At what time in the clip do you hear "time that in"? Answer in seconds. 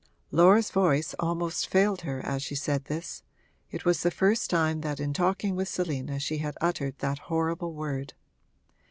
4.49-5.13